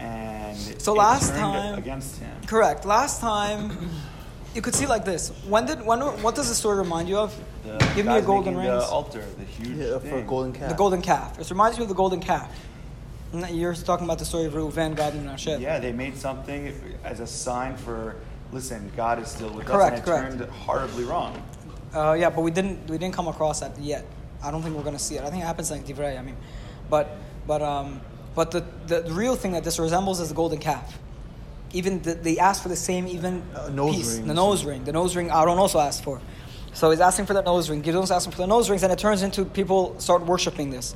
and 0.02 0.82
So 0.82 0.94
last 0.94 1.30
turned 1.30 1.40
time- 1.42 1.78
against 1.78 2.18
him. 2.20 2.32
correct. 2.48 2.86
Last 2.86 3.22
time, 3.22 3.72
you 4.56 4.62
could 4.62 4.76
see 4.76 4.86
like 4.88 5.06
this. 5.06 5.32
When 5.48 5.66
did 5.66 5.86
when 5.86 6.00
what 6.24 6.36
does 6.36 6.50
the 6.50 6.56
story 6.56 6.78
remind 6.78 7.08
you 7.10 7.18
of? 7.18 7.34
The 7.64 7.78
Give 7.96 8.06
me 8.06 8.18
a 8.18 8.22
golden 8.22 8.58
ring. 8.58 8.68
The 8.68 8.84
altar, 8.86 9.24
the 9.38 9.46
huge 9.46 9.78
Yeah, 9.78 10.00
for 10.00 10.18
a 10.18 10.22
golden 10.24 10.54
calf. 10.54 10.70
The 10.70 10.76
golden 10.76 11.02
calf. 11.02 11.40
It 11.40 11.50
reminds 11.50 11.78
me 11.78 11.84
of 11.84 11.90
the 11.90 11.96
golden 12.04 12.20
calf. 12.20 12.50
You're 13.50 13.74
talking 13.76 14.06
about 14.06 14.20
the 14.20 14.26
story 14.26 14.46
of 14.46 14.54
Reuven, 14.54 14.94
Gad, 14.96 15.14
and 15.14 15.30
Asher. 15.30 15.58
Yeah, 15.58 15.80
they 15.80 15.94
made 15.94 16.18
something 16.18 16.74
as 17.04 17.20
a 17.22 17.28
sign 17.28 17.78
for. 17.78 18.16
Listen, 18.52 18.92
God 18.98 19.22
is 19.22 19.30
still 19.30 19.50
with 19.52 19.66
Correct, 19.66 19.94
us, 19.94 20.00
and 20.00 20.00
it 20.00 20.06
correct. 20.06 20.38
turned 20.40 20.52
horribly 20.52 21.06
wrong. 21.06 21.42
Uh, 21.96 22.12
yeah, 22.20 22.30
but 22.30 22.42
we 22.42 22.52
didn't 22.52 22.90
we 22.90 22.98
didn't 22.98 23.14
come 23.16 23.30
across 23.30 23.62
that 23.62 23.80
yet. 23.80 24.04
I 24.44 24.52
don't 24.52 24.62
think 24.64 24.76
we're 24.76 24.84
gonna 24.84 25.00
see 25.00 25.16
it. 25.16 25.24
I 25.24 25.30
think 25.30 25.44
it 25.44 25.46
happens 25.46 25.72
like 25.72 25.86
Divrei. 25.86 26.20
I 26.20 26.22
mean, 26.22 26.36
but 26.90 27.06
but 27.48 27.62
um 27.62 28.02
but 28.36 28.52
the, 28.52 28.64
the 28.88 29.12
real 29.14 29.36
thing 29.36 29.52
that 29.54 29.64
this 29.64 29.80
resembles 29.80 30.20
is 30.20 30.30
the 30.30 30.36
golden 30.36 30.60
calf. 30.60 30.98
Even 31.74 32.02
the, 32.02 32.14
they 32.16 32.38
asked 32.38 32.64
for 32.64 32.70
the 32.70 32.76
same 32.76 33.08
even 33.08 33.44
Uh, 33.56 33.70
nose 33.70 33.96
piece, 33.96 34.14
rings. 34.16 34.28
the 34.28 34.34
nose 34.34 34.66
ring. 34.66 34.84
The 34.84 34.92
nose 34.92 35.16
ring 35.16 35.30
Aaron 35.32 35.58
also 35.58 35.80
asked 35.80 36.04
for. 36.04 36.22
So 36.74 36.90
he's 36.92 37.02
asking 37.02 37.26
for 37.26 37.34
the 37.34 37.42
nose 37.42 37.70
ring. 37.70 37.82
Gidon's 37.84 38.12
asking 38.12 38.32
for 38.32 38.38
the 38.38 38.48
nose 38.48 38.70
rings, 38.70 38.84
and 38.84 38.92
it 38.94 39.00
turns 39.00 39.24
into 39.24 39.44
people 39.44 40.00
start 40.00 40.26
worshiping 40.26 40.70
this. 40.70 40.96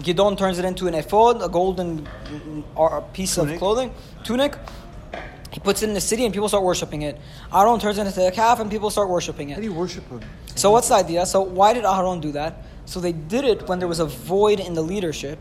Gidon 0.00 0.36
turns 0.36 0.58
it 0.58 0.64
into 0.64 0.86
an 0.88 0.94
ephod, 0.94 1.42
a 1.42 1.48
golden 1.48 2.06
mm, 2.24 2.64
uh, 2.76 3.00
piece 3.12 3.36
of 3.36 3.48
clothing, 3.58 3.92
tunic. 4.24 4.56
He 5.50 5.60
puts 5.60 5.82
it 5.82 5.88
in 5.88 5.94
the 5.94 6.00
city, 6.00 6.24
and 6.24 6.32
people 6.32 6.48
start 6.48 6.64
worshiping 6.64 7.02
it. 7.02 7.18
Aaron 7.52 7.78
turns 7.80 7.98
it 7.98 8.06
into 8.06 8.26
a 8.26 8.30
calf, 8.30 8.60
and 8.60 8.70
people 8.70 8.88
start 8.88 9.08
worshiping 9.08 9.50
it. 9.50 9.54
How 9.54 9.60
do 9.60 9.66
you 9.66 9.74
worship 9.74 10.08
him? 10.08 10.20
So 10.54 10.70
what's 10.70 10.88
the 10.88 10.94
idea? 10.94 11.26
So 11.26 11.42
why 11.42 11.74
did 11.74 11.84
Aaron 11.84 12.20
do 12.20 12.32
that? 12.32 12.64
So 12.86 12.98
they 13.00 13.12
did 13.12 13.44
it 13.44 13.68
when 13.68 13.78
there 13.78 13.88
was 13.88 14.00
a 14.00 14.06
void 14.06 14.58
in 14.60 14.74
the 14.74 14.82
leadership. 14.82 15.38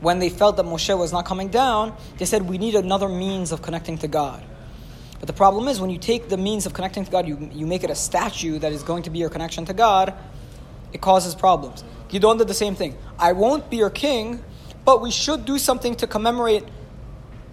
When 0.00 0.18
they 0.18 0.30
felt 0.30 0.56
that 0.56 0.64
Moshe 0.64 0.96
was 0.96 1.12
not 1.12 1.26
coming 1.26 1.48
down, 1.48 1.94
they 2.18 2.24
said 2.24 2.42
we 2.42 2.58
need 2.58 2.74
another 2.74 3.08
means 3.08 3.52
of 3.52 3.62
connecting 3.62 3.98
to 3.98 4.08
God. 4.08 4.42
But 5.18 5.26
the 5.26 5.34
problem 5.34 5.68
is 5.68 5.80
when 5.80 5.90
you 5.90 5.98
take 5.98 6.30
the 6.30 6.38
means 6.38 6.64
of 6.64 6.72
connecting 6.72 7.04
to 7.04 7.10
God, 7.10 7.28
you, 7.28 7.50
you 7.52 7.66
make 7.66 7.84
it 7.84 7.90
a 7.90 7.94
statue 7.94 8.58
that 8.58 8.72
is 8.72 8.82
going 8.82 9.02
to 9.02 9.10
be 9.10 9.18
your 9.18 9.28
connection 9.28 9.66
to 9.66 9.74
God, 9.74 10.14
it 10.94 11.02
causes 11.02 11.34
problems. 11.34 11.84
Gidon 12.08 12.38
did 12.38 12.48
the 12.48 12.54
same 12.54 12.74
thing. 12.74 12.96
I 13.18 13.32
won't 13.32 13.68
be 13.68 13.76
your 13.76 13.90
king, 13.90 14.42
but 14.84 15.02
we 15.02 15.10
should 15.10 15.44
do 15.44 15.58
something 15.58 15.94
to 15.96 16.06
commemorate 16.06 16.64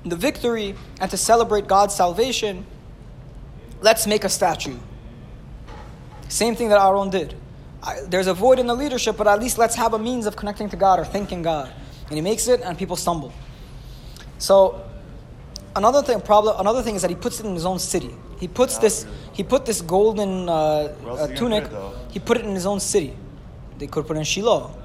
the 0.05 0.15
victory 0.15 0.75
and 1.01 1.11
to 1.11 1.17
celebrate 1.17 1.67
God's 1.67 1.93
salvation. 1.93 2.65
Let's 3.81 4.07
make 4.07 4.23
a 4.23 4.29
statue. 4.29 4.77
Same 6.29 6.55
thing 6.55 6.69
that 6.69 6.81
Aaron 6.81 7.09
did. 7.09 7.35
I, 7.83 8.01
there's 8.07 8.27
a 8.27 8.33
void 8.33 8.59
in 8.59 8.67
the 8.67 8.75
leadership, 8.75 9.17
but 9.17 9.27
at 9.27 9.39
least 9.39 9.57
let's 9.57 9.75
have 9.75 9.93
a 9.93 9.99
means 9.99 10.25
of 10.25 10.35
connecting 10.35 10.69
to 10.69 10.75
God 10.77 10.99
or 10.99 11.05
thanking 11.05 11.41
God. 11.41 11.71
And 12.07 12.15
he 12.15 12.21
makes 12.21 12.47
it, 12.47 12.61
and 12.61 12.77
people 12.77 12.95
stumble. 12.95 13.33
So 14.37 14.83
another 15.75 16.01
thing, 16.01 16.21
problem, 16.21 16.55
another 16.59 16.81
thing 16.81 16.95
is 16.95 17.01
that 17.01 17.09
he 17.09 17.15
puts 17.15 17.39
it 17.39 17.45
in 17.45 17.53
his 17.53 17.65
own 17.65 17.79
city. 17.79 18.15
He 18.39 18.47
puts 18.47 18.77
this, 18.77 19.05
he 19.33 19.43
put 19.43 19.65
this 19.65 19.81
golden 19.81 20.47
uh, 20.47 20.53
uh, 20.53 20.85
is 20.85 20.95
he 20.95 21.05
gonna 21.05 21.35
tunic. 21.35 21.63
it, 21.65 21.71
he 22.11 22.19
put 22.19 22.37
it 22.37 22.45
in 22.45 22.53
his 22.53 22.65
own 22.65 22.79
city. 22.79 23.15
They 23.77 23.87
could 23.87 24.07
put 24.07 24.15
it 24.15 24.19
in 24.19 24.25
Shiloh. 24.25 24.75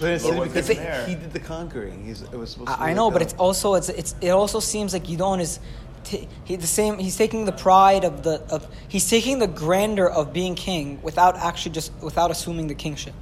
But 0.00 0.10
it's 0.12 0.24
But 0.24 0.36
what's 0.36 0.52
because 0.52 0.70
in 0.70 1.06
he, 1.06 1.14
did 1.16 1.32
the 1.32 1.40
conquering. 1.40 2.04
He's, 2.04 2.22
it 2.22 2.34
was 2.34 2.50
supposed 2.50 2.68
to 2.70 2.74
I, 2.78 2.84
I 2.84 2.86
like 2.88 2.96
know, 2.96 3.10
but 3.10 3.20
it's 3.20 3.34
also 3.34 3.74
it's, 3.74 3.88
it's 3.88 4.14
it 4.20 4.30
also 4.30 4.60
seems 4.60 4.92
like 4.92 5.04
Gidon 5.04 5.40
is 5.40 5.58
t- 6.04 6.28
he 6.44 6.54
the 6.56 6.68
same. 6.68 6.98
He's 6.98 7.16
taking 7.16 7.44
the 7.44 7.52
pride 7.52 8.04
of 8.04 8.22
the 8.22 8.42
of 8.48 8.68
he's 8.86 9.08
taking 9.10 9.40
the 9.40 9.48
grandeur 9.48 10.08
of 10.08 10.32
being 10.32 10.54
king 10.54 11.00
without 11.02 11.36
actually 11.36 11.72
just 11.72 11.92
without 12.00 12.30
assuming 12.30 12.68
the 12.68 12.76
kingship. 12.76 13.14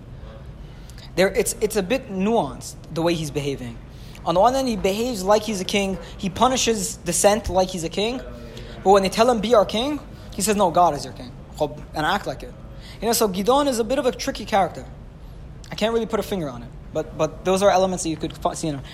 There, 1.17 1.31
it's, 1.31 1.57
it's 1.61 1.77
a 1.77 1.83
bit 1.83 2.11
nuanced 2.11 2.77
the 2.93 3.03
way 3.03 3.15
he's 3.15 3.31
behaving. 3.31 3.77
On 4.25 4.35
the 4.35 4.41
one 4.41 4.55
hand, 4.55 4.69
he 4.69 4.77
behaves 4.77 5.25
like 5.25 5.43
he's 5.43 5.61
a 5.61 5.65
king. 5.65 5.99
He 6.19 6.29
punishes 6.29 6.97
dissent 6.97 7.49
like 7.49 7.69
he's 7.69 7.85
a 7.85 7.89
king. 7.89 8.21
But 8.85 8.91
when 8.91 9.03
they 9.03 9.09
tell 9.09 9.31
him, 9.31 9.41
be 9.41 9.55
our 9.55 9.65
king, 9.65 9.99
he 10.35 10.43
says, 10.43 10.57
no, 10.57 10.71
God 10.71 10.95
is 10.95 11.05
your 11.05 11.15
king. 11.15 11.33
And 11.95 12.05
act 12.05 12.27
like 12.27 12.43
it. 12.43 12.53
You 13.01 13.07
know, 13.07 13.13
so 13.13 13.29
Gidon 13.29 13.67
is 13.67 13.79
a 13.79 13.85
bit 13.85 13.99
of 13.99 14.07
a 14.07 14.13
tricky 14.13 14.45
character. 14.45 14.85
I 15.71 15.75
can't 15.75 15.93
really 15.95 16.07
put 16.07 16.21
a 16.21 16.23
finger 16.23 16.51
on 16.51 16.63
it. 16.63 16.69
But, 16.93 17.17
but 17.17 17.45
those 17.45 17.63
are 17.63 17.71
elements 17.71 18.05
that 18.05 18.11
you 18.11 18.17
could 18.17 18.35
see 18.57 18.69
in 18.69 18.77
him. 18.77 18.85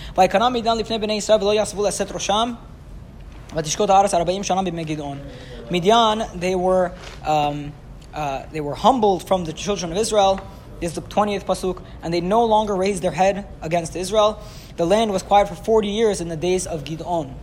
Midian, 5.71 6.23
they 6.35 6.55
were, 6.55 6.93
um, 7.25 7.73
uh, 8.15 8.45
they 8.53 8.61
were 8.61 8.75
humbled 8.75 9.27
from 9.27 9.45
the 9.45 9.53
children 9.53 9.93
of 9.93 9.99
Israel 9.99 10.41
is 10.83 10.95
the 10.95 11.01
twentieth 11.01 11.47
pasuk, 11.47 11.81
and 12.03 12.13
they 12.13 12.21
no 12.21 12.45
longer 12.45 12.75
raised 12.75 13.03
their 13.03 13.13
head 13.13 13.47
against 13.61 13.95
Israel. 13.95 14.43
The 14.77 14.85
land 14.85 15.13
was 15.13 15.23
quiet 15.23 15.49
for 15.49 15.55
forty 15.55 15.89
years 15.89 16.21
in 16.21 16.29
the 16.29 16.37
days 16.37 16.67
of 16.67 16.83
Gidon. 16.83 17.35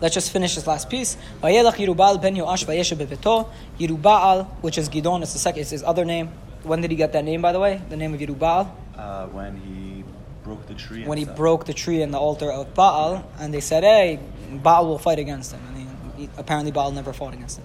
Let's 0.00 0.14
just 0.14 0.30
finish 0.30 0.56
this 0.56 0.66
last 0.66 0.90
piece. 0.90 1.16
Vayelach 1.42 1.76
Yerubal 1.76 2.20
ben 2.20 2.36
Yoash 2.36 2.66
vayeshe 2.66 2.94
bebeto. 2.94 3.48
Yerubal, 3.78 4.46
which 4.60 4.76
is 4.76 4.90
Gidon, 4.90 5.22
it's 5.22 5.32
the 5.32 5.38
second, 5.38 5.62
it's 5.62 5.70
his 5.70 5.82
other 5.82 6.04
name. 6.04 6.28
When 6.64 6.82
did 6.82 6.90
he 6.90 6.96
get 6.96 7.12
that 7.14 7.24
name, 7.24 7.40
by 7.40 7.52
the 7.52 7.60
way? 7.60 7.80
The 7.88 7.96
name 7.96 8.12
of 8.12 8.20
Yerubal? 8.20 8.70
Uh, 8.96 9.26
when 9.28 9.56
he 9.56 10.04
broke 10.42 10.66
the 10.66 10.74
tree. 10.74 11.04
When 11.04 11.16
he 11.16 11.24
stuff. 11.24 11.36
broke 11.36 11.64
the 11.64 11.72
tree 11.72 12.02
in 12.02 12.10
the 12.10 12.18
altar 12.18 12.50
of 12.50 12.74
Baal, 12.74 13.24
and 13.38 13.54
they 13.54 13.60
said, 13.60 13.84
hey, 13.84 14.18
Baal 14.52 14.86
will 14.86 14.98
fight 14.98 15.18
against 15.18 15.52
him. 15.52 15.60
And 15.68 15.76
he, 15.76 16.22
he- 16.24 16.30
apparently 16.36 16.72
Baal 16.72 16.90
never 16.90 17.12
fought 17.12 17.32
against 17.32 17.58
him. 17.58 17.64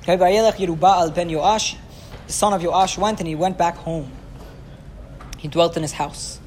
Okay, 0.00 0.16
Vayelach 0.16 0.56
Yerubal 0.56 1.14
ben 1.14 1.30
Yoash, 1.30 1.76
the 2.28 2.34
son 2.34 2.52
of 2.52 2.60
Yoash, 2.60 2.98
went 2.98 3.18
and 3.20 3.26
he 3.26 3.34
went 3.34 3.56
back 3.56 3.76
home. 3.78 4.12
He 5.38 5.48
dwelt 5.48 5.76
in 5.76 5.82
his 5.82 5.92
house. 5.92 6.38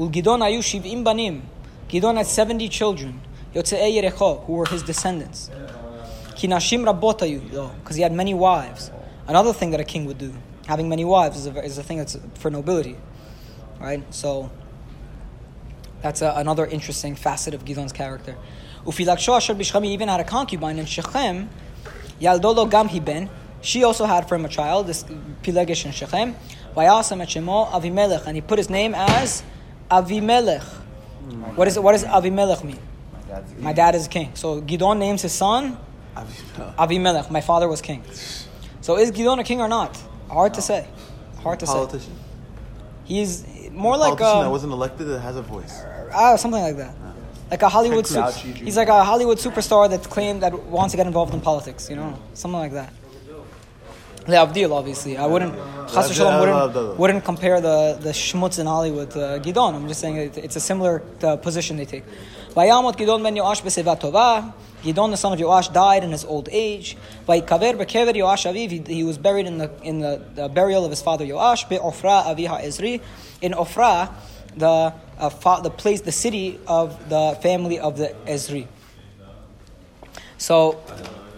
Ul 0.00 0.08
Gidon 0.08 0.40
ayu 0.40 0.60
shiv'im 0.60 1.04
banim. 1.04 1.42
Gidon 1.90 2.16
had 2.16 2.26
70 2.26 2.68
children. 2.70 3.20
Yotze'ei 3.54 4.02
Yerecho, 4.02 4.44
who 4.46 4.54
were 4.54 4.64
his 4.64 4.82
descendants. 4.82 5.50
Ki 6.36 6.48
nashim 6.48 6.84
rabot 6.84 7.50
though, 7.52 7.68
because 7.80 7.96
he 7.96 8.02
had 8.02 8.12
many 8.12 8.32
wives. 8.32 8.90
Another 9.28 9.52
thing 9.52 9.72
that 9.72 9.80
a 9.80 9.84
king 9.84 10.06
would 10.06 10.16
do, 10.16 10.32
having 10.66 10.88
many 10.88 11.04
wives, 11.04 11.36
is 11.36 11.46
a, 11.46 11.64
is 11.64 11.76
a 11.76 11.82
thing 11.82 11.98
that's 11.98 12.16
for 12.34 12.50
nobility. 12.50 12.96
Right? 13.78 14.02
So, 14.14 14.50
that's 16.00 16.22
a, 16.22 16.32
another 16.36 16.64
interesting 16.64 17.14
facet 17.14 17.52
of 17.52 17.66
Gidon's 17.66 17.92
character. 17.92 18.36
Ufilaksho 18.86 19.36
asher 19.36 19.54
bishchem, 19.54 19.84
he 19.84 19.92
even 19.92 20.08
had 20.08 20.20
a 20.20 20.24
concubine 20.24 20.78
in 20.78 20.86
Shechem. 20.86 21.50
Yaldolo 22.20 22.70
gam 22.70 22.88
hiben. 22.88 23.28
She 23.66 23.82
also 23.82 24.04
had 24.04 24.28
for 24.28 24.36
him 24.36 24.44
a 24.44 24.48
child, 24.48 24.86
this 24.86 25.02
Pilegish 25.42 25.84
in 25.86 25.90
Shechem. 25.90 26.36
Vayasam 26.76 27.20
et 27.20 27.28
shemo 27.28 27.68
Avimelech, 27.68 28.24
and 28.26 28.36
he 28.36 28.40
put 28.40 28.58
his 28.58 28.70
name 28.70 28.94
as 28.94 29.42
Avimelech. 29.90 30.62
What, 31.56 31.66
is 31.66 31.76
what 31.76 31.90
does 31.92 32.04
Avimelech 32.04 32.62
mean? 32.62 32.78
My 33.58 33.72
dad 33.72 33.96
is 33.96 34.06
king. 34.06 34.30
So 34.34 34.60
Gidon 34.62 34.98
names 34.98 35.22
his 35.22 35.32
son 35.32 35.76
Avimelech. 36.14 37.28
My 37.28 37.40
father 37.40 37.66
was 37.66 37.80
king. 37.82 38.04
So 38.82 38.98
is 38.98 39.10
Gidon 39.10 39.40
a 39.40 39.44
king 39.44 39.60
or 39.60 39.66
not? 39.66 40.00
Hard 40.30 40.54
to 40.54 40.62
say. 40.62 40.86
Hard 41.42 41.58
to 41.58 41.66
say. 41.66 41.72
politician. 41.72 42.14
He's 43.02 43.44
more 43.72 43.96
like 43.96 44.10
politician 44.16 44.40
that 44.42 44.46
um, 44.46 44.52
wasn't 44.52 44.72
elected 44.74 45.08
that 45.08 45.20
has 45.20 45.34
a 45.34 45.42
voice. 45.42 45.82
ah, 46.12 46.36
something 46.36 46.62
like 46.62 46.76
that. 46.76 46.94
Like 47.50 47.62
a 47.62 47.68
Hollywood, 47.68 48.04
Ted 48.04 48.32
su- 48.32 48.52
he's 48.52 48.76
like 48.76 48.88
a 48.88 49.02
Hollywood 49.02 49.38
superstar 49.38 49.90
that 49.90 50.04
claimed 50.04 50.42
that 50.44 50.52
wants 50.76 50.92
to 50.92 50.96
get 50.96 51.06
involved 51.08 51.34
in 51.34 51.40
politics. 51.40 51.90
You 51.90 51.96
know, 51.96 52.16
something 52.34 52.60
like 52.60 52.72
that. 52.72 52.92
The 54.26 54.32
Abdil, 54.32 54.72
obviously. 54.72 55.16
I 55.16 55.26
wouldn't, 55.26 55.54
Chas 55.88 56.18
uh, 56.18 56.38
wouldn't, 56.40 56.98
wouldn't 56.98 57.24
compare 57.24 57.60
the, 57.60 57.96
the 58.00 58.10
schmutz 58.10 58.58
in 58.58 58.66
Hollywood 58.66 59.12
to 59.12 59.40
Gidon. 59.40 59.74
I'm 59.74 59.86
just 59.86 60.00
saying 60.00 60.16
it, 60.16 60.36
it's 60.36 60.56
a 60.56 60.60
similar 60.60 61.00
uh, 61.22 61.36
position 61.36 61.76
they 61.76 61.84
take. 61.84 62.02
Vayamot 62.50 62.96
Gidon 62.96 63.22
ben 63.22 63.36
Yoash 63.36 63.62
b'seva 63.62 63.96
tova. 64.00 64.52
Gidon, 64.82 65.10
the 65.10 65.16
son 65.16 65.32
of 65.32 65.38
Yoash, 65.38 65.72
died 65.72 66.02
in 66.02 66.10
his 66.10 66.24
old 66.24 66.48
age. 66.50 66.96
Vayikaver 67.28 67.74
b'kever 67.78 68.14
Yoash 68.14 68.50
aviv. 68.50 68.70
He, 68.88 68.94
he 68.94 69.04
was 69.04 69.16
buried 69.16 69.46
in 69.46 69.58
the 69.58 69.70
in 69.84 70.00
the, 70.00 70.20
the 70.34 70.48
burial 70.48 70.84
of 70.84 70.90
his 70.90 71.02
father 71.02 71.24
Yoash 71.24 71.68
be'ofra 71.68 72.24
aviha 72.24 72.64
Ezri. 72.64 73.00
In 73.40 73.52
Ofra, 73.52 74.12
the 74.56 74.92
uh, 75.18 75.28
fa- 75.28 75.60
the 75.62 75.70
place, 75.70 76.00
the 76.00 76.10
city 76.10 76.58
of 76.66 77.08
the 77.08 77.38
family 77.42 77.78
of 77.78 77.96
the 77.96 78.12
Ezri. 78.26 78.66
So, 80.38 80.82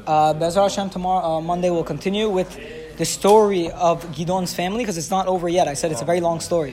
uh, 0.07 0.33
Bezar 0.35 0.62
Hashem, 0.62 0.90
tomorrow, 0.90 1.37
uh, 1.37 1.40
Monday, 1.40 1.71
we'll 1.71 1.85
continue 1.85 2.28
with 2.28 2.59
the 2.99 3.05
story 3.05 3.71
of 3.71 4.05
Gidon's 4.12 4.52
family 4.52 4.81
because 4.81 4.99
it's 4.99 5.11
not 5.11 5.28
over 5.28 5.49
yet. 5.49 5.69
I 5.69 5.75
said 5.75 5.93
it's 5.93 6.02
a 6.02 6.05
very 6.05 6.21
long 6.21 6.40
story. 6.40 6.73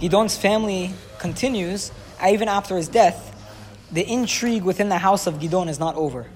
Gidon's 0.00 0.36
family 0.36 0.92
continues, 1.18 1.92
even 2.26 2.48
after 2.48 2.76
his 2.76 2.88
death. 2.88 3.26
The 3.92 4.02
intrigue 4.10 4.62
within 4.62 4.88
the 4.88 4.98
house 4.98 5.26
of 5.26 5.34
Gidon 5.34 5.68
is 5.68 5.78
not 5.78 5.96
over. 5.96 6.26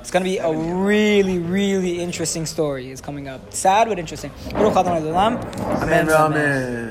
It's 0.00 0.10
going 0.10 0.22
to 0.22 0.30
be 0.30 0.38
a 0.38 0.52
really, 0.52 1.38
really 1.38 2.00
interesting 2.00 2.44
story. 2.46 2.90
Is 2.90 3.00
coming 3.00 3.26
up. 3.26 3.52
Sad 3.52 3.88
but 3.88 3.98
interesting. 3.98 4.30
Baruch 4.52 4.76
Adonai 4.76 5.00
Olam. 5.00 5.82
Amen, 5.82 6.10
amen. 6.10 6.88